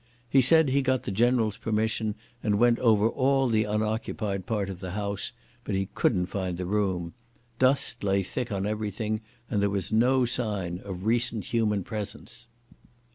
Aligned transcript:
He 0.27 0.41
said 0.41 0.69
he 0.69 0.81
got 0.81 1.03
the 1.03 1.11
General's 1.11 1.57
permission 1.57 2.15
and 2.41 2.57
went 2.57 2.79
over 2.79 3.07
all 3.07 3.47
the 3.47 3.65
unoccupied 3.65 4.47
part 4.47 4.67
of 4.67 4.79
the 4.79 4.93
house, 4.93 5.31
but 5.63 5.75
he 5.75 5.89
couldn't 5.93 6.25
find 6.25 6.57
the 6.57 6.65
room. 6.65 7.13
Dust 7.59 8.03
lay 8.03 8.23
thick 8.23 8.51
on 8.51 8.65
everything, 8.65 9.21
and 9.47 9.61
there 9.61 9.69
was 9.69 9.91
no 9.91 10.25
sign 10.25 10.79
of 10.79 11.05
recent 11.05 11.45
human 11.45 11.83
presence. 11.83 12.47